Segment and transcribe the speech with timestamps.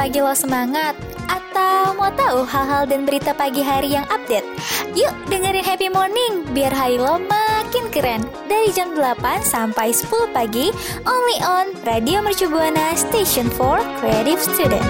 [0.00, 0.96] Pagi lo semangat?
[1.28, 4.48] Atau mau tahu hal-hal dan berita pagi hari yang update?
[4.96, 8.24] Yuk dengerin Happy Morning biar hari lo makin keren.
[8.50, 10.74] Dari jam 8 sampai 10 pagi,
[11.06, 14.82] only on Radio Mercu Buana Station for Creative Student.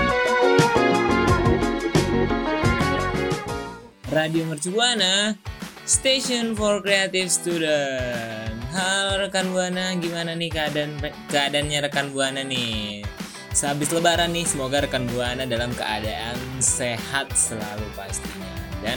[4.09, 5.37] Radio Mercu Buana
[5.85, 10.97] Station for Creative Student Halo rekan Buana, gimana nih keadaan
[11.29, 13.05] keadaannya rekan Buana nih?
[13.53, 18.97] Sehabis lebaran nih, semoga rekan Buana dalam keadaan sehat selalu pastinya dan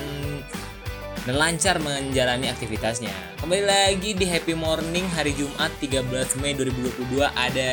[1.23, 3.11] dan lancar menjalani aktivitasnya.
[3.39, 6.03] Kembali lagi di Happy Morning hari Jumat 13
[6.43, 7.71] Mei 2022 ada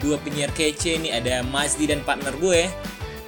[0.00, 2.72] dua penyiar kece nih, ada Masdi dan partner gue.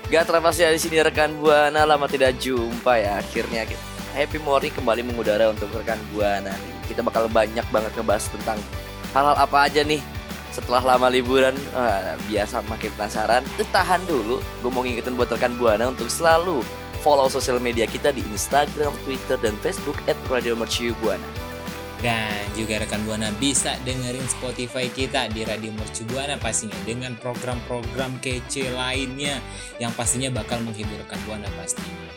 [0.09, 5.05] Gak terlepas dari sini rekan Buana lama tidak jumpa ya akhirnya kita Happy Morning kembali
[5.05, 6.53] mengudara untuk rekan Buana.
[6.89, 8.59] Kita bakal banyak banget ngebahas tentang
[9.12, 10.00] hal-hal apa aja nih
[10.53, 13.41] setelah lama liburan Wah, biasa makin penasaran
[13.72, 16.61] tahan dulu gue mau ngingetin buat rekan Buana untuk selalu
[17.03, 21.27] follow sosial media kita di Instagram, Twitter, dan Facebook at Radio Mercu Buana
[21.98, 28.22] Dan juga rekan Buana bisa dengerin Spotify kita di Radio Mercu Buana pastinya dengan program-program
[28.22, 29.42] kece lainnya
[29.83, 32.11] yang pastinya bakal menghibur rekan Buana pastinya.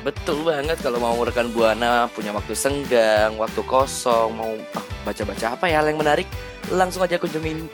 [0.00, 5.68] Betul banget kalau mau rekan Buana punya waktu senggang, waktu kosong, mau ah, baca-baca apa
[5.68, 6.24] ya hal yang menarik,
[6.72, 7.68] langsung aja kunjungin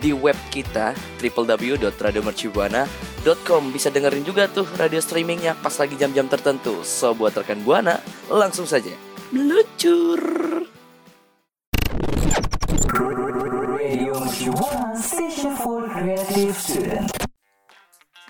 [0.00, 6.80] di web kita www.radiomercubuana.com bisa dengerin juga tuh radio streamingnya pas lagi jam-jam tertentu.
[6.82, 8.00] So buat rekan Buana
[8.32, 8.96] langsung saja
[9.30, 10.18] meluncur.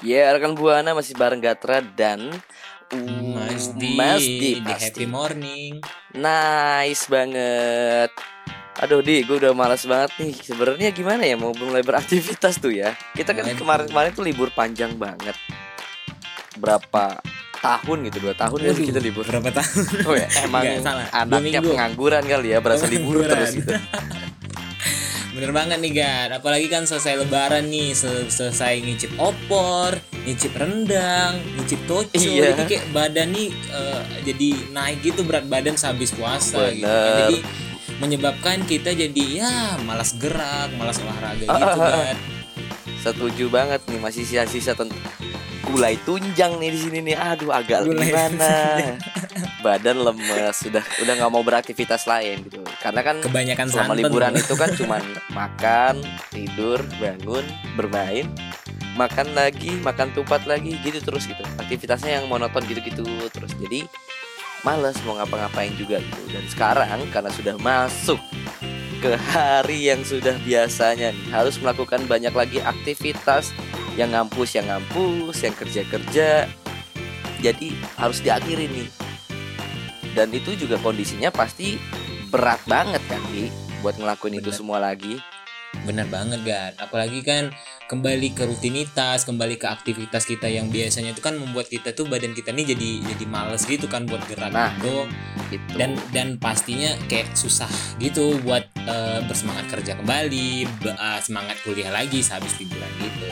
[0.03, 2.35] Ya rekan Buana masih bareng Gatra dan
[2.91, 4.59] Mas Di, Mas Di.
[4.67, 5.79] Happy Morning.
[6.11, 8.11] Nice banget.
[8.79, 10.33] Aduh di, gue udah malas banget nih.
[10.33, 12.95] Sebenarnya gimana ya mau mulai beraktivitas tuh ya?
[13.13, 15.35] Kita kan kemarin-kemarin tuh libur panjang banget.
[16.57, 17.19] Berapa
[17.59, 18.25] tahun gitu?
[18.25, 19.27] Dua tahun ya kita libur.
[19.27, 19.83] Berapa tahun?
[20.07, 21.07] Oh ya, emang Nggak, salah.
[21.13, 23.75] Anaknya pengangguran kali ya, berasa libur terus gitu.
[25.31, 29.95] Bener banget nih Gar, apalagi kan selesai lebaran nih, sel- selesai ngicip opor,
[30.27, 32.51] ngicip rendang, ngicip toco, Iya.
[32.53, 36.83] jadi kayak badan nih eh, jadi naik gitu berat badan sehabis puasa gitu.
[36.83, 37.31] Bener.
[37.31, 37.37] Jadi
[38.01, 41.93] menyebabkan kita jadi ya malas gerak, malas olahraga Ah, gitu ah, ah.
[42.01, 42.17] kan.
[43.01, 44.77] Setuju banget nih, masih sisa-sisa
[45.71, 47.17] gulai tunjang nih di sini nih.
[47.17, 48.51] Aduh, agak Gulai gimana?
[49.61, 52.61] Badan lemes, sudah udah nggak mau beraktivitas lain gitu.
[52.81, 56.01] Karena kan Kebanyakan selama liburan itu kan cuman makan,
[56.33, 57.45] tidur, bangun,
[57.77, 58.27] bermain,
[58.97, 61.45] makan lagi, makan tupat lagi gitu terus gitu.
[61.61, 63.53] Aktivitasnya yang monoton gitu-gitu terus.
[63.61, 63.87] Jadi
[64.63, 66.23] males mau ngapa-ngapain juga gitu.
[66.33, 68.21] Dan sekarang karena sudah masuk
[69.01, 73.57] ke hari yang sudah biasanya nih harus melakukan banyak lagi aktivitas
[73.97, 76.47] yang ngampus yang ngampus, yang kerja-kerja.
[77.41, 78.89] Jadi harus diakhiri nih.
[80.13, 81.79] Dan itu juga kondisinya pasti
[82.31, 83.47] berat banget kan Di
[83.81, 84.59] buat ngelakuin itu Bener.
[84.59, 85.17] semua lagi.
[85.87, 87.55] Bener banget Gar, apalagi kan
[87.91, 92.39] kembali ke rutinitas, kembali ke aktivitas kita yang biasanya itu kan membuat kita tuh badan
[92.39, 94.79] kita nih jadi jadi males gitu kan buat gerak Nah.
[94.79, 95.11] gitu.
[95.51, 95.75] Gitu.
[95.75, 97.67] dan dan pastinya kayak susah
[97.99, 103.27] gitu buat eh, bersemangat kerja kembali be- eh, semangat kuliah lagi sehabis liburan gitu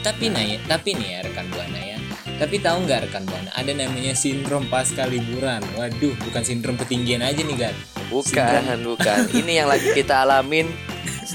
[0.00, 2.00] tapi nah ya, tapi nih ya rekan buana ya
[2.40, 7.44] tapi tahu nggak rekan buana ada namanya sindrom pasca liburan waduh bukan sindrom ketinggian aja
[7.44, 7.76] nih Gar
[8.08, 9.18] bukan, bukan.
[9.36, 10.72] Ini yang lagi kita alamin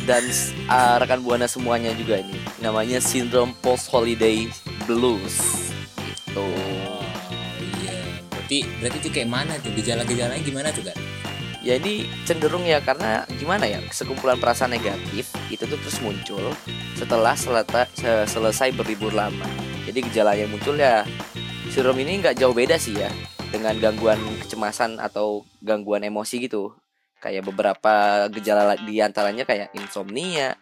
[0.04, 0.26] dan
[0.70, 2.38] uh, rekan buana semuanya juga ini.
[2.62, 4.50] Namanya sindrom post holiday
[4.90, 5.70] blues.
[6.34, 6.42] Gitu.
[6.42, 7.06] oh
[7.62, 7.94] iya
[8.34, 10.98] berarti berarti itu kayak mana tuh gejala-gejalanya gimana tuh Gar
[11.64, 16.52] Ya ini cenderung ya karena gimana ya sekumpulan perasaan negatif itu tuh terus muncul
[17.00, 19.48] setelah selata, se- selesai berlibur lama.
[19.88, 21.08] Jadi gejala yang muncul ya
[21.72, 23.08] sindrom ini nggak jauh beda sih ya
[23.48, 26.76] dengan gangguan kecemasan atau gangguan emosi gitu.
[27.24, 30.60] Kayak beberapa gejala la- di antaranya kayak insomnia,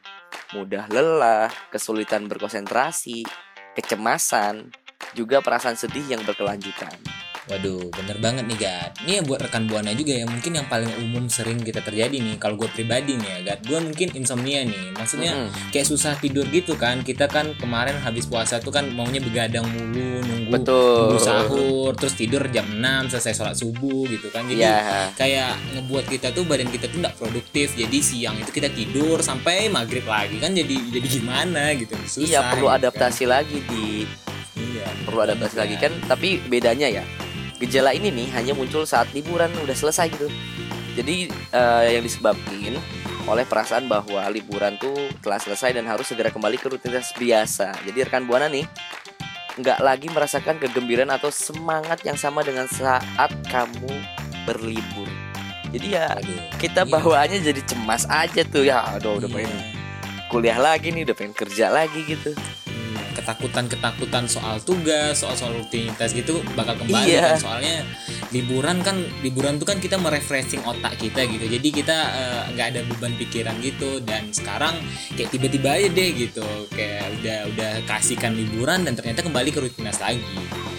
[0.53, 3.25] mudah lelah, kesulitan berkonsentrasi,
[3.73, 4.69] kecemasan,
[5.17, 7.20] juga perasaan sedih yang berkelanjutan.
[7.51, 8.91] Waduh, bener banget nih Gat.
[9.03, 12.39] Ini ya buat rekan buana juga ya, mungkin yang paling umum sering kita terjadi nih.
[12.39, 14.95] Kalau gue pribadi nih ya, Gat, gue mungkin insomnia nih.
[14.95, 15.75] Maksudnya Mm-mm.
[15.75, 17.03] kayak susah tidur gitu kan.
[17.03, 22.15] Kita kan kemarin habis puasa tuh kan maunya begadang mulu, nunggu betul nunggu sahur, terus
[22.15, 24.47] tidur jam 6 selesai sholat subuh gitu kan.
[24.47, 27.75] Jadi ya kayak ngebuat kita tuh badan kita tuh nggak produktif.
[27.75, 30.55] Jadi siang itu kita tidur sampai maghrib lagi kan.
[30.55, 31.99] Jadi jadi gimana gitu.
[32.07, 32.23] Susah.
[32.23, 32.79] iya perlu gitu kan.
[32.79, 34.07] adaptasi lagi di
[34.51, 34.85] Iya.
[35.07, 37.03] perlu adaptasi lagi kan tapi bedanya ya
[37.61, 40.27] gejala ini nih hanya muncul saat liburan udah selesai gitu.
[40.97, 42.81] Jadi eh, yang disebabkan
[43.29, 44.91] oleh perasaan bahwa liburan tuh
[45.21, 47.77] telah selesai dan harus segera kembali ke rutinitas biasa.
[47.85, 48.65] Jadi rekan buana nih
[49.51, 53.93] nggak lagi merasakan kegembiraan atau semangat yang sama dengan saat kamu
[54.43, 55.07] berlibur.
[55.71, 56.17] Jadi ya
[56.59, 56.91] kita Iya.
[56.91, 58.65] bawaannya jadi cemas aja tuh.
[58.65, 59.35] Ya aduh udah Iya.
[59.37, 59.53] pengen
[60.27, 62.31] kuliah lagi nih udah pengen kerja lagi gitu
[63.11, 67.35] ketakutan-ketakutan soal tugas, soal-soal rutinitas gitu bakal kembali Iya.
[67.35, 67.75] kan soalnya
[68.31, 71.45] liburan kan liburan tuh kan kita merefreshing otak kita gitu.
[71.47, 74.79] Jadi kita eh, nggak ada beban pikiran gitu dan sekarang
[75.15, 76.47] kayak tiba-tiba aja deh gitu.
[76.71, 80.23] Kayak udah udah kasihkan liburan dan ternyata kembali ke rutinitas lagi.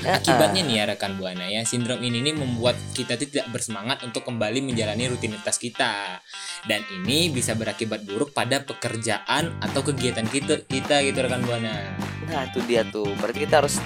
[0.02, 4.26] Akibatnya nih ya rekan buana ya, sindrom ini nih membuat kita tuh tidak bersemangat untuk
[4.26, 6.18] kembali menjalani rutinitas kita.
[6.66, 11.94] Dan ini bisa berakibat buruk pada pekerjaan atau kegiatan kita kita gitu rekan buana.
[12.32, 13.76] Nah itu dia tuh Berarti kita harus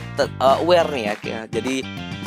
[0.41, 1.45] uh, aware nih ya kayak.
[1.51, 1.75] Jadi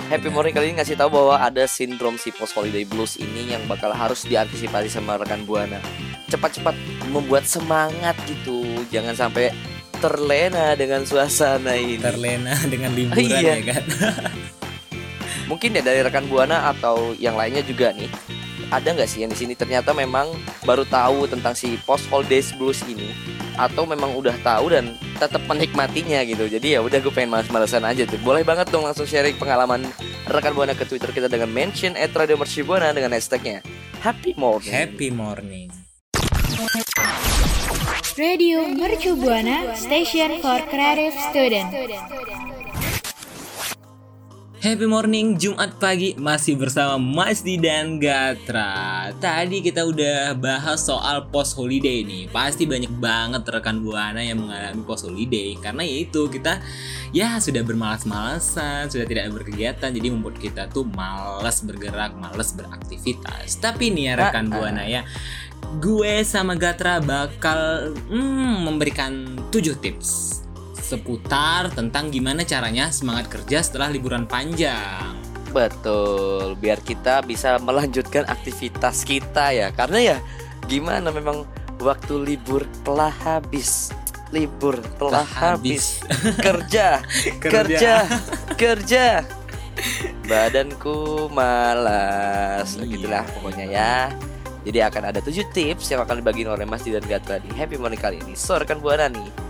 [0.09, 3.61] Happy Morning kali ini ngasih tahu bahwa ada sindrom si post holiday blues ini yang
[3.69, 5.77] bakal harus diantisipasi sama rekan buana.
[6.27, 6.73] Cepat-cepat
[7.13, 8.65] membuat semangat gitu.
[8.89, 9.53] Jangan sampai
[9.99, 12.01] terlena dengan suasana ini.
[12.01, 13.53] terlena dengan liburan Iya.
[13.59, 13.83] ya kan
[15.51, 18.09] Mungkin ya dari rekan buana atau yang lainnya juga nih.
[18.69, 20.29] Ada nggak sih yang di sini ternyata memang
[20.61, 23.09] baru tahu tentang si post holiday blues ini
[23.57, 26.45] atau memang udah tahu dan tetap menikmatinya gitu.
[26.45, 28.21] Jadi ya udah gue pengen males-malesan aja tuh.
[28.21, 29.89] Boleh banget dong langsung sharing pengalaman
[30.29, 33.65] rekan buana ke Twitter kita dengan mention @radiomercubuana dengan hashtagnya
[33.99, 34.71] Happy Morning.
[34.71, 35.67] happy morning
[38.19, 41.71] Radio Mercu Buana Station for Creative Student.
[44.59, 49.07] Happy morning Jumat pagi masih bersama Masdi dan Gatra.
[49.15, 52.27] Tadi kita udah bahas soal post holiday nih.
[52.27, 56.59] Pasti banyak banget rekan buana yang mengalami post holiday karena yaitu kita
[57.15, 63.63] ya sudah bermalas-malasan, sudah tidak berkegiatan jadi membuat kita tuh malas bergerak, malas beraktivitas.
[63.63, 64.55] Tapi nih ya rekan Ah, ah.
[64.59, 65.07] buana ya,
[65.79, 70.48] gue sama Gatra bakal hmm, memberikan 7 tips
[70.89, 75.13] seputar tentang gimana caranya semangat kerja setelah liburan panjang.
[75.53, 79.69] Betul, biar kita bisa melanjutkan aktivitas kita ya.
[79.73, 80.17] Karena ya
[80.65, 81.45] gimana memang
[81.81, 83.93] waktu libur telah habis.
[84.29, 86.05] Libur telah Telah habis.
[86.45, 87.01] kerja,
[87.41, 88.05] kerja,
[88.53, 89.25] kerja.
[90.29, 92.77] Badanku malas.
[92.77, 92.85] Iya.
[92.85, 93.95] Gitulah pokoknya ya.
[94.61, 97.97] Jadi akan ada tujuh tips yang akan dibagiin oleh Mas Didan Gatra di Happy Morning
[97.97, 98.37] kali ini.
[98.37, 99.48] So rekan buana nih,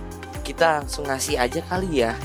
[0.50, 2.18] kita langsung ngasih aja kali ya.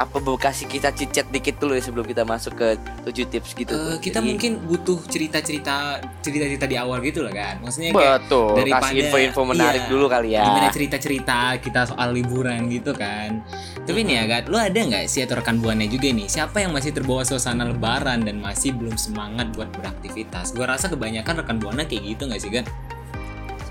[0.00, 2.68] Apa bekasi kita cicet dikit dulu ya sebelum kita masuk ke
[3.04, 3.68] tujuh tips gitu.
[3.68, 4.00] Tuh.
[4.00, 7.60] kita Jadi- mungkin butuh cerita-cerita cerita-cerita di awal gitu loh kan.
[7.60, 10.46] Maksudnya kayak Betul, daripada- kasih info-info menarik iya, dulu kali ya.
[10.46, 13.44] gimana cerita-cerita kita soal liburan gitu kan.
[13.84, 16.96] Tapi nih ya lu ada nggak sih atau rekan buana juga nih siapa yang masih
[16.96, 20.56] terbawa suasana lebaran dan masih belum semangat buat beraktivitas?
[20.56, 22.64] Gua rasa kebanyakan rekan buana kayak gitu nggak sih Gat?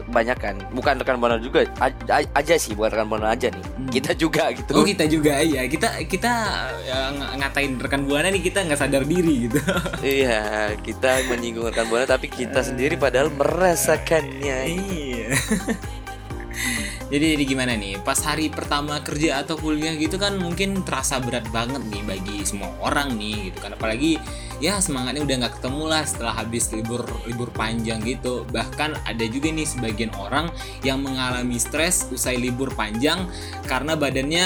[0.10, 1.70] Kebanyakan, bukan rekan buana juga,
[2.10, 3.62] aja sih, bukan rekan buana aja nih.
[3.62, 3.90] Hmm.
[3.94, 4.74] Kita juga gitu.
[4.74, 6.34] Oh kita juga ya kita kita
[6.82, 9.62] ya, ng- ngatain rekan buana nih kita nggak sadar diri gitu.
[10.02, 14.58] Iya, kita menyinggung rekan buana tapi kita sendiri padahal merasakannya.
[14.66, 15.30] Iya.
[17.10, 17.98] jadi, jadi gimana nih?
[18.06, 22.70] Pas hari pertama kerja atau kuliah gitu kan mungkin terasa berat banget nih bagi semua
[22.86, 23.74] orang nih gitu kan.
[23.74, 24.22] Apalagi
[24.62, 28.46] ya semangatnya udah nggak ketemu lah setelah habis libur libur panjang gitu.
[28.54, 30.54] Bahkan ada juga nih sebagian orang
[30.86, 33.26] yang mengalami stres usai libur panjang
[33.66, 34.46] karena badannya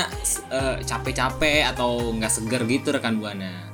[0.49, 3.73] eh, capek-capek atau nggak seger gitu rekan buana.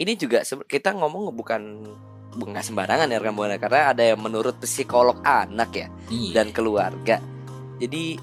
[0.00, 1.84] Ini juga kita ngomong bukan
[2.30, 6.32] nggak sembarangan ya rekan buana karena ada yang menurut psikolog anak ya Iya.
[6.42, 7.18] dan keluarga.
[7.80, 8.18] Jadi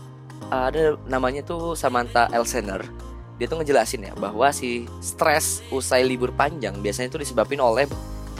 [0.47, 2.85] ada namanya tuh Samantha Elsener.
[3.37, 7.85] Dia tuh ngejelasin ya bahwa si stres usai libur panjang biasanya itu disebabkan oleh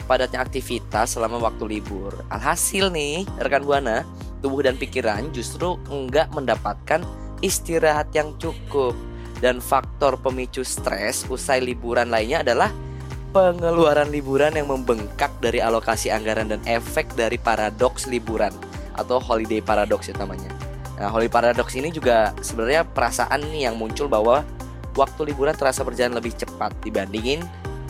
[0.08, 2.16] padatnya aktivitas selama waktu libur.
[2.32, 4.08] Alhasil nih, rekan Buana,
[4.40, 7.04] tubuh dan pikiran justru enggak mendapatkan
[7.44, 8.96] istirahat yang cukup.
[9.38, 12.74] Dan faktor pemicu stres usai liburan lainnya adalah
[13.30, 18.52] pengeluaran liburan yang membengkak dari alokasi anggaran dan efek dari paradoks liburan
[18.96, 20.48] atau holiday paradox ya namanya.
[20.98, 24.42] Nah, holiday paradox ini juga sebenarnya perasaan nih yang muncul bahwa
[24.98, 27.44] waktu liburan terasa berjalan lebih cepat dibandingin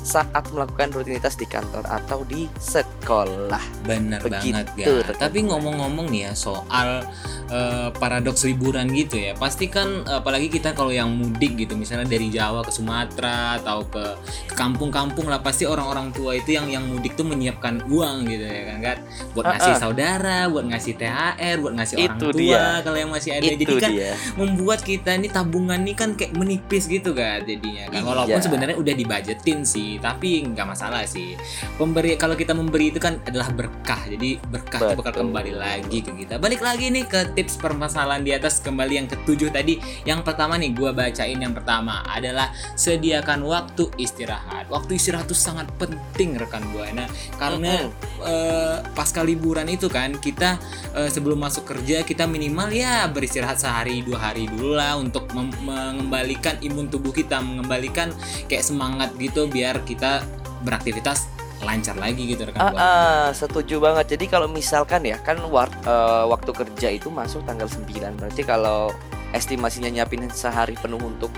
[0.09, 3.61] saat melakukan rutinitas di kantor atau di sekolah.
[3.85, 4.87] Begitu, banget ya.
[5.12, 7.05] Tapi ngomong-ngomong nih ya soal
[7.53, 9.37] eh, paradoks liburan gitu ya.
[9.37, 14.05] Pasti kan apalagi kita kalau yang mudik gitu, misalnya dari Jawa ke Sumatera atau ke
[14.49, 18.62] ke kampung-kampung lah, pasti orang-orang tua itu yang yang mudik tuh menyiapkan uang gitu ya
[18.73, 18.97] kan, kan?
[19.37, 19.79] Buat ngasih ah.
[19.79, 22.65] saudara, buat ngasih THR, buat ngasih orang Itu tua dia.
[22.81, 23.45] kalau yang masih ada.
[23.45, 24.12] Itu Jadi kan dia.
[24.41, 28.45] membuat kita ini tabungan nih kan kayak menipis gitu kan jadinya kan walaupun Iya.
[28.47, 31.35] sebenarnya udah dibajetin sih tapi nggak masalah sih.
[31.76, 34.00] Pemberi kalau kita memberi itu kan adalah berkah.
[34.09, 36.38] Jadi berkah itu bakal kembali lagi ke kita.
[36.40, 39.78] Balik lagi nih ke tips permasalahan di atas kembali yang ketujuh tadi.
[40.07, 44.71] Yang pertama nih gua bacain yang pertama adalah sediakan waktu istirahat.
[44.71, 47.05] Waktu istirahat itu sangat penting rekan buana
[47.37, 47.88] karena
[48.25, 50.57] eh, pasca liburan itu kan kita
[50.95, 55.55] eh, sebelum masuk kerja kita minimal ya beristirahat sehari dua hari dulu lah untuk mem-
[55.62, 58.12] mengembalikan imun tubuh kita mengembalikan
[58.47, 60.23] kayak semangat gitu biar kita
[60.61, 62.79] beraktivitas lancar lagi gitu rekan buana.
[62.79, 64.15] ah, setuju banget.
[64.15, 68.15] Jadi kalau misalkan ya kan war- eh, waktu kerja itu masuk tanggal 9.
[68.15, 68.95] Berarti kalau
[69.31, 71.35] estimasinya nyiapin sehari penuh untuk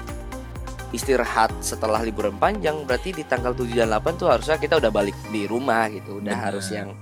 [0.91, 5.15] istirahat setelah liburan panjang berarti di tanggal 7 dan 8 tuh harusnya kita udah balik
[5.29, 6.19] di rumah gitu.
[6.19, 6.47] Udah Benar.
[6.51, 6.93] harus yang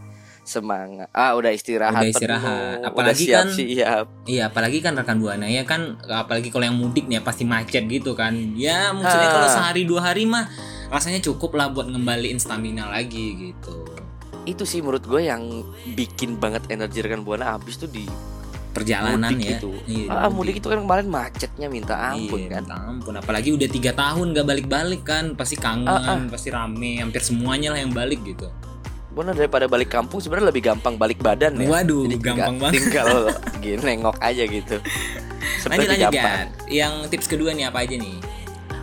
[0.45, 1.09] semangat.
[1.11, 2.49] Ah, udah istirahat Udah istirahat.
[2.79, 4.07] penuh, Apalagi udah kan- siap-siap.
[4.25, 7.85] Iya, apalagi kan rekan buana ya kan, apalagi kalau yang mudik nih ya, pasti macet
[7.85, 8.33] gitu kan.
[8.55, 9.35] Ya maksudnya Ah.
[9.35, 10.49] kalau sehari dua hari mah
[10.89, 13.85] rasanya cukup lah buat ngembaliin stamina lagi gitu.
[14.45, 18.09] Itu sih menurut gue yang bikin banget energi rekan buana habis tuh di
[18.69, 19.59] Perjalanan mudik ya.
[19.59, 19.71] itu.
[19.87, 22.63] Iya, ah, mudik itu kan kemarin macetnya minta ampun iya, kan.
[22.63, 23.15] minta ampun.
[23.17, 26.21] Apalagi udah tiga tahun gak balik-balik kan, pasti kangen, Ah, ah.
[26.31, 28.47] pasti rame, hampir semuanya lah yang balik gitu.
[29.11, 31.67] Bener daripada balik kampung sebenarnya lebih gampang balik badan ya.
[31.67, 32.73] Waduh, Jadi gampang tinggal- banget.
[32.79, 33.09] Tinggal
[33.65, 34.77] gini nengok aja gitu.
[34.79, 36.39] Lanjut Seperti lanjut gampang.
[36.39, 36.47] Gar.
[36.71, 38.17] Yang tips kedua nih apa aja nih?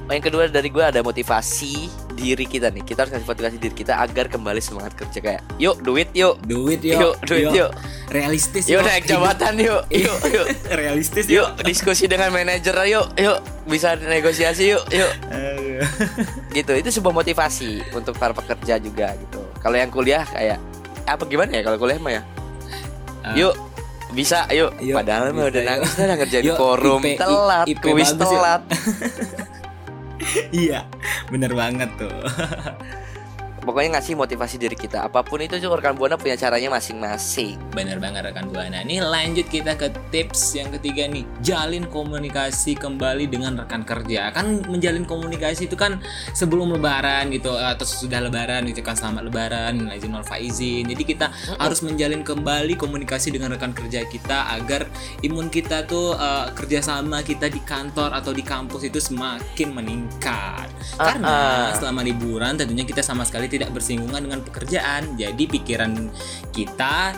[0.05, 2.85] Yang kedua dari gue ada motivasi diri kita nih.
[2.85, 6.37] Kita harus kasih motivasi diri kita agar kembali semangat kerja kayak yuk duit yuk.
[6.45, 7.71] Duit Yuk, yuk, duit yuk.
[8.13, 8.85] Realistis Yuk yuk.
[8.85, 9.81] naik jabatan yuk.
[9.89, 10.47] Yuk, yuk.
[10.69, 11.49] Realistis yuk.
[11.57, 13.17] Yuk diskusi dengan manajer yuk.
[13.17, 14.85] Yuk bisa negosiasi yuk.
[14.93, 15.11] Yuk.
[16.55, 16.71] Gitu.
[16.71, 19.43] Itu sebuah motivasi untuk para pekerja juga gitu.
[19.59, 20.61] Kalau yang kuliah kayak
[21.03, 22.21] apa gimana ya kalau kuliah mah ya?
[23.25, 23.33] Ah.
[23.35, 23.53] Yuk
[24.15, 28.61] bisa yuk, Yuk, padahal mah udah nangis udah ngerjain forum IP telat IP kuis telat
[30.51, 30.87] iya,
[31.29, 32.11] bener banget tuh.
[33.65, 38.31] pokoknya ngasih motivasi diri kita apa pun itu rekan buana punya caranya masing-masing Bener banget
[38.31, 38.79] rekan buana.
[38.87, 44.31] Nih lanjut kita ke tips yang ketiga nih, jalin komunikasi kembali dengan rekan kerja.
[44.31, 45.99] Kan menjalin komunikasi itu kan
[46.31, 50.87] sebelum lebaran gitu atau sudah lebaran gitu kan selamat lebaran, izin wal faizin.
[50.87, 51.27] Jadi kita
[51.59, 54.87] harus menjalin kembali komunikasi dengan rekan kerja kita agar
[55.19, 60.71] imun kita tuh eh, kerjasama kita di kantor atau di kampus itu semakin meningkat.
[60.95, 61.75] Karena Ah, ah.
[61.75, 65.15] selama liburan tentunya kita sama sekali tidak bersinggungan dengan pekerjaan.
[65.15, 66.11] Jadi pikiran
[66.51, 67.15] kita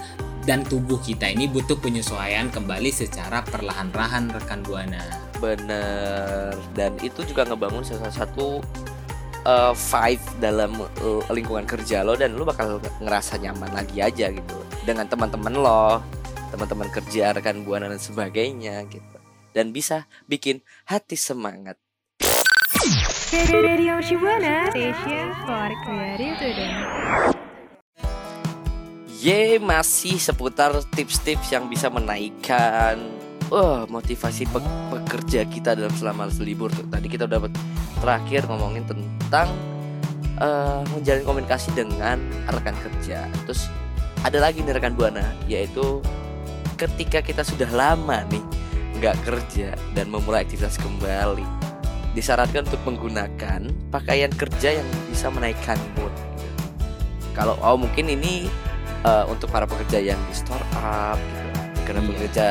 [0.48, 5.28] dan tubuh kita ini butuh penyesuaian kembali secara perlahan-lahan rekan buana.
[5.38, 8.58] bener dan itu juga ngebangun salah satu
[9.46, 14.58] uh, vibe dalam uh, lingkungan kerja lo dan lo bakal ngerasa nyaman lagi aja gitu
[14.82, 16.02] dengan teman-teman lo
[16.50, 19.18] teman-teman kerja rekan buana dan sebagainya gitu
[19.54, 21.78] dan bisa bikin hati semangat
[23.28, 26.72] Radio Shibuana Station for Creative Today.
[29.20, 32.96] Ye masih seputar tips-tips yang bisa menaikkan
[33.52, 36.88] Wah motivasi pe- pekerja kita dalam selama libur tuh.
[36.88, 37.52] Tadi kita udah
[38.00, 39.52] terakhir ngomongin tentang
[40.40, 43.28] eh, Menjalin komunikasi dengan rekan kerja.
[43.44, 43.68] Terus
[44.24, 46.00] ada lagi nih rekan Buana Yaitu
[46.80, 48.44] ketika kita sudah lama nih
[49.04, 51.67] nggak kerja dan memulai aktivitas kembali
[52.18, 56.10] Disarankan untuk menggunakan pakaian kerja yang bisa menaikkan mood.
[57.32, 58.50] Kalau oh mungkin ini
[59.00, 61.46] eh, untuk para pekerja yang di startup gitu.
[61.86, 62.10] Karena Iya.
[62.10, 62.48] bekerja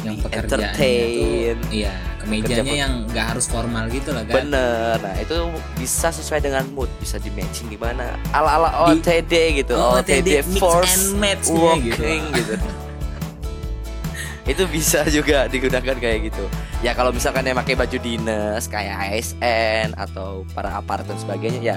[0.00, 1.56] Yang Di entertain.
[1.56, 4.34] tuh, iya, kemejanya Kerja- yang nggak harus formal gitu lah kan.
[4.38, 4.96] bener.
[5.00, 5.36] Nah itu
[5.74, 6.92] bisa sesuai dengan mood.
[6.98, 11.16] Bisa di matching di mana ala ala Di- OTD gitu Oh, OTD, mix force and
[11.16, 12.52] match-nya walking gitu,
[14.52, 16.44] itu bisa juga digunakan kayak gitu
[16.84, 21.76] ya kalau misalkan yang pakai baju dinas kayak ASN atau para aparat dan sebagainya ya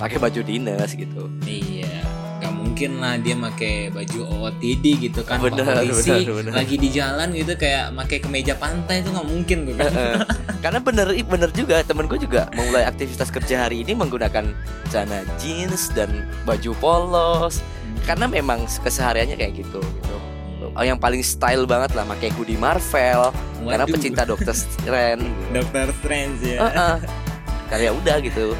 [0.00, 2.00] pakai baju dinas gitu Iya,
[2.40, 5.36] nggak mungkin lah dia pakai baju OOTD gitu kan.
[5.36, 6.52] Pak Benar, polisi benar, benar.
[6.64, 9.92] lagi di jalan gitu kayak pakai kemeja pantai itu nggak mungkin tuh kan.
[10.64, 14.48] Karena bener bener juga temen gue juga memulai aktivitas kerja hari ini menggunakan
[14.88, 17.60] celana jeans dan baju polos
[18.08, 20.16] karena memang kesehariannya kayak gitu gitu
[20.78, 23.92] oh, yang paling style banget lah pakai hoodie Marvel karena Waduh.
[23.92, 26.58] pecinta Doctor Strange Dokter Strange ya.
[26.62, 26.96] Heeh.
[27.66, 28.54] karya udah gitu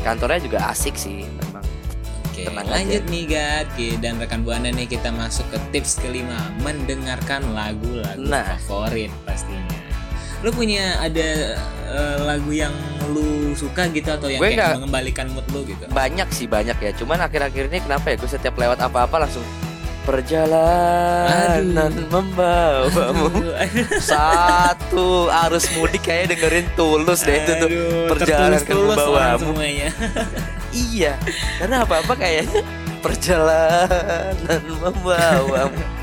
[0.00, 1.62] kantornya juga asik sih memang
[2.26, 7.52] Oke, Tenang lanjut nih Gat dan rekan buana nih kita masuk ke tips kelima mendengarkan
[7.52, 8.56] lagu-lagu Nah.
[8.62, 9.62] favorit pastinya.
[10.40, 11.54] Lu punya ada
[11.86, 12.72] eh, lagu yang
[13.08, 15.84] lu suka gitu atau yang Gue kayak nggak- mengembalikan mood lu gitu?
[15.88, 19.44] banyak sih banyak ya cuman akhir-akhir ini kenapa ya gue setiap lewat apa-apa langsung
[20.02, 22.08] perjalanan Aduh.
[22.10, 23.30] membawamu.
[24.12, 27.68] Satu arus mudik kayak dengerin tulus deh itu tuh.
[28.10, 29.54] Perjalanan membawamu.
[30.92, 31.14] iya.
[31.62, 32.62] Karena apa-apa kayaknya?
[33.02, 36.01] Perjalanan membawamu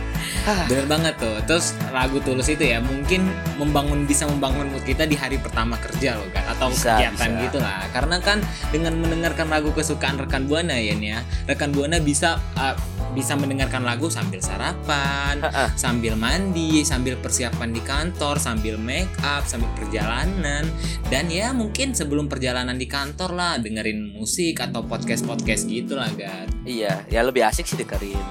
[0.67, 1.35] Bener banget tuh.
[1.45, 3.27] Terus lagu tulus itu ya mungkin
[3.59, 7.43] membangun bisa membangun mood kita di hari pertama kerja loh kan atau Bisa, kegiatan bisa.
[7.49, 7.81] gitu lah.
[7.91, 8.37] Karena kan
[8.71, 11.19] dengan mendengarkan lagu kesukaan rekan buana ya nih ya,
[11.49, 12.75] rekan buana bisa uh,
[13.09, 15.41] bisa mendengarkan lagu sambil sarapan,
[15.73, 20.69] sambil mandi, sambil persiapan di kantor, sambil make up, sambil perjalanan
[21.09, 26.09] dan ya mungkin sebelum perjalanan di kantor lah dengerin musik atau podcast podcast gitu lah
[26.13, 26.45] kan.
[26.69, 28.21] iya ya lebih asik sih dengerin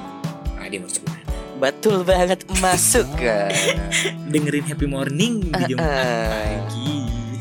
[0.59, 1.28] Radio Mercu Buana.
[1.59, 3.51] Betul banget masuk kan
[4.33, 6.95] dengerin Happy Morning di Jumat pagi.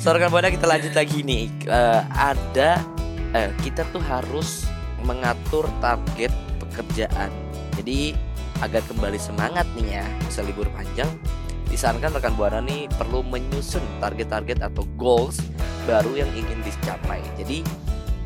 [0.08, 1.46] Buana kita lanjut lagi nih.
[1.68, 2.80] Eh, Ada
[3.36, 4.66] eh, Kita tuh harus
[5.04, 6.32] mengatur target
[6.64, 7.30] pekerjaan.
[7.78, 8.18] Jadi
[8.64, 11.06] agar kembali semangat nih ya Bisa libur panjang
[11.70, 15.38] Disarankan rekan buana nih perlu menyusun target-target atau goals
[15.84, 17.20] baru yang ingin dicapai.
[17.36, 17.60] Jadi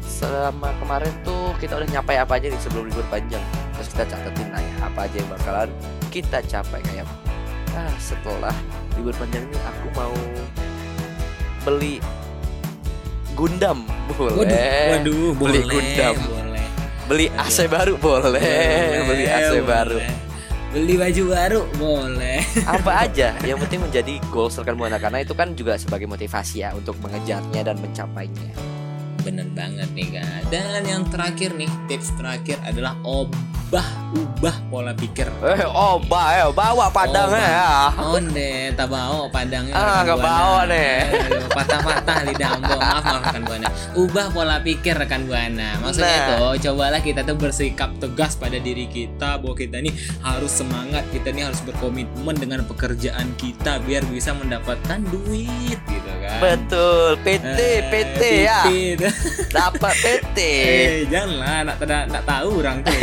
[0.06, 3.42] selama kemarin tuh kita udah nyapai apa aja nih sebelum libur panjang
[3.92, 5.70] kita catetin lah ya apa aja yang bakalan
[6.08, 7.08] kita capai kayak
[7.72, 8.56] ah setelah
[8.96, 10.16] libur panjang ini aku mau
[11.62, 11.96] beli
[13.32, 16.16] Gundam boleh Waduh, waduh, Beli boleh, Gundam.
[16.20, 16.66] boleh.
[17.08, 18.44] beli AC baru boleh
[19.06, 19.64] beli AC boleh.
[19.64, 20.00] baru
[20.72, 22.40] Beli baju baru, boleh.
[22.64, 26.72] apa aja yang penting menjadi goals rekan buana karena itu kan juga sebagai motivasi ya
[26.72, 28.56] untuk mengejarnya dan mencapainya
[29.22, 30.50] Bener banget nih, Kak.
[30.50, 35.32] Dan yang terakhir nih, tips terakhir adalah obah ubah pola pikir.
[35.48, 37.40] eh oh ba, eh, bawa padangnya Obah.
[37.40, 37.72] ya
[38.04, 39.72] Onde, tak bawa padangnya.
[39.72, 41.08] Ah, nggak bawa nih.
[41.08, 42.76] Aduh, Patah-patah lidah ambo.
[42.76, 43.68] Maaf, maaf rekan buana.
[43.94, 45.80] Ubah pola pikir rekan buana.
[45.80, 46.28] Maksudnya Nah.
[46.28, 51.32] tuh, cobalah kita tuh bersikap tegas pada diri kita bahwa kita nih harus semangat, kita
[51.32, 56.40] nih harus berkomitmen dengan pekerjaan kita biar bisa mendapatkan duit gitu kan.
[56.42, 59.02] betul PT Eh, PT ya PT.
[59.58, 62.94] dapat PT Eh, janganlah, nak tidak nak tahu orang tuh.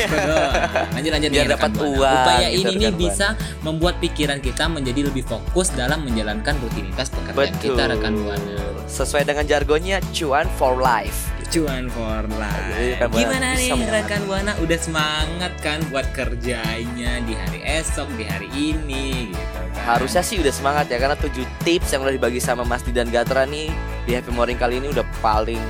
[0.95, 3.27] Lanjut lanjut Biar dapat uang, Upaya gitu, ini nih bisa
[3.63, 8.57] membuat pikiran kita menjadi lebih fokus dalam menjalankan rutinitas pekerjaan betul kita rekan buana.
[8.89, 13.01] sesuai dengan jargonnya cuan for life Cuan for life.
[13.09, 19.33] Gimana nih rekan buana udah semangat kan buat kerjanya di hari esok, di hari ini
[19.33, 19.97] gitu kan.
[19.97, 21.33] Harusnya sih udah semangat ya karena 7
[21.65, 23.73] tips yang udah dibagi sama Mas Di dan Gatra nih
[24.05, 25.61] di Happy Morning kali ini udah paling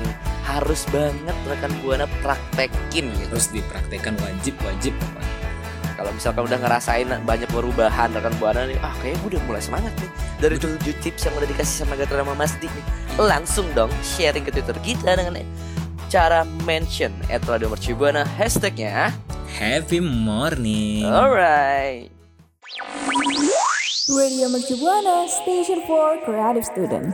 [0.49, 3.37] harus banget rekan buana praktekin gitu.
[3.37, 5.37] terus dipraktekkan wajib-wajib pokoknya.
[5.99, 9.93] Kalau misalkan udah ngerasain banyak perubahan rekan buana nih, ah kayaknya gue udah mulai semangat
[9.99, 12.85] nih dari 7 tips yang udah dikasih sama Gatra sama Mas Di nih.
[13.19, 15.43] Langsung dong sharing ke Twitter kita dengan
[16.09, 19.13] cara mention at Radio Mercubuana hashtagnya.
[19.59, 21.05] Happy morning.
[21.05, 22.15] Alright.
[24.09, 27.13] Radio Mercu Buana, Station for Creative Student.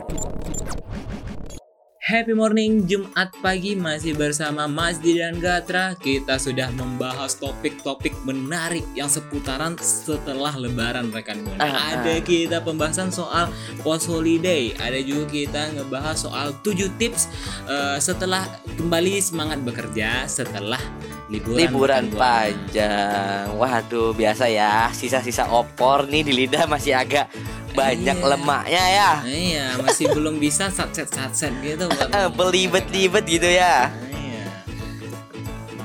[2.05, 8.85] Happy morning Jumat pagi masih bersama Mas Di dan Gatra Kita sudah membahas topik-topik menarik
[8.93, 11.85] yang seputaran setelah lebaran rekan buana Ah, ah.
[11.97, 13.49] Ada kita pembahasan soal
[13.81, 17.25] post holiday Ada juga kita ngebahas soal 7 tips
[17.65, 18.45] eh, setelah
[18.77, 20.77] kembali semangat bekerja setelah
[21.25, 23.49] liburan Liburan panjang.
[23.57, 24.93] Waduh, biasa ya.
[24.93, 27.33] Sisa-sisa opor nih di lidah masih agak
[27.75, 28.27] banyak Iya.
[28.27, 29.11] lemaknya ya.
[29.21, 33.91] Iya masih belum bisa satset-satset gitu buat Eh, belibet-libet gitu ya.
[34.09, 34.43] Iya.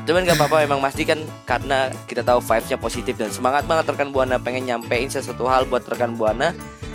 [0.00, 3.90] Cuman gak apa-apa emang Mas Di kan karena kita tahu vibes-nya positif dan semangat banget
[3.90, 6.54] rekan Buana pengen nyampein sesuatu hal buat rekan Buana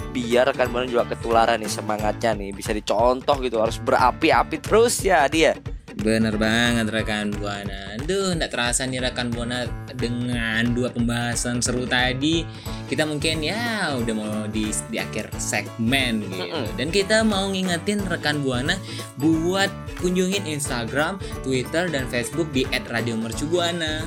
[0.10, 5.28] biar rekan Buana juga ketularan nih semangatnya nih bisa dicontoh gitu harus berapi-api terus ya
[5.28, 5.56] dia.
[5.96, 7.96] Bener banget rekan buana.
[7.96, 9.64] Aduh, nggak terasa nih rekan buana
[9.96, 12.44] dengan dua pembahasan seru tadi.
[12.92, 16.62] Kita mungkin ya udah mau di di akhir segmen gitu.
[16.76, 18.76] Dan kita mau ngingetin rekan buana
[19.16, 19.72] buat
[20.04, 21.16] kunjungin Instagram,
[21.48, 24.04] Twitter dan Facebook di @radiomercubuana.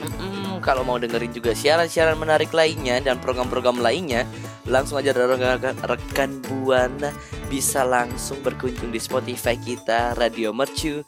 [0.00, 4.28] Mm-mm, kalau mau dengerin juga siaran-siaran menarik lainnya dan program-program lainnya,
[4.68, 7.12] langsung aja rekan, rekan Buana
[7.48, 11.00] bisa langsung berkunjung di Spotify kita Radio Mercu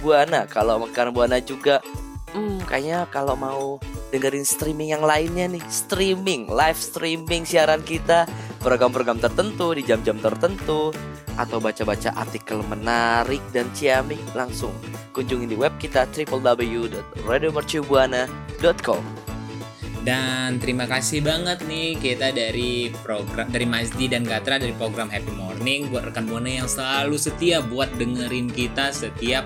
[0.00, 0.48] Buana.
[0.48, 1.78] Kalau rekan Buana juga,
[2.34, 3.78] hmm, kayaknya kalau mau
[4.10, 8.26] dengerin streaming yang lainnya nih streaming live streaming siaran kita
[8.60, 10.92] program-program tertentu di jam-jam tertentu
[11.38, 14.74] atau baca-baca artikel menarik dan ciamik langsung
[15.14, 19.02] kunjungi di web kita www.radiomercubuana.com
[20.00, 25.28] Dan terima kasih banget nih kita dari program dari Mazdi dan Gatra dari program Happy
[25.36, 29.44] Morning buat rekan buana yang selalu setia buat dengerin kita setiap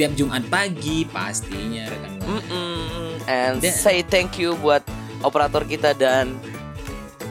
[0.00, 2.32] setiap Jumat pagi pastinya rekan buana.
[2.40, 3.28] Mm-mm.
[3.28, 4.80] And Dan- say thank you buat
[5.20, 6.40] operator kita dan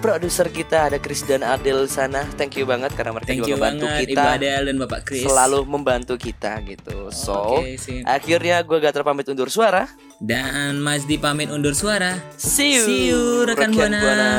[0.06, 2.30] produser kita ada Chris dan Adel sana.
[2.38, 5.26] Thank you banget karena mereka Thank juga membantu banget kita Ibu Adel dan Bapak Chris.
[5.26, 7.10] selalu membantu kita gitu.
[7.10, 8.06] So Oke, sip.
[8.06, 9.90] akhirnya gue Gatra pamit undur suara.
[10.22, 12.22] Dan Mazdi pamit undur suara.
[12.38, 14.30] See you, See you, rekan Buana.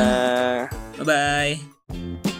[1.02, 2.38] Bye bye.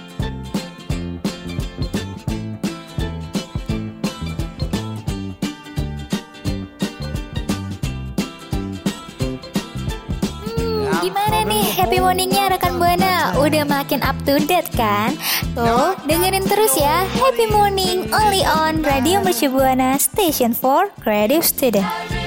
[11.00, 13.32] Gimana nih happy morningnya rekan Buana?
[13.40, 15.16] Udah makin up to date kan?
[15.56, 22.19] Tuh, dengerin terus ya Happy Morning only on Radio Mercu Buana Station for Creative Student.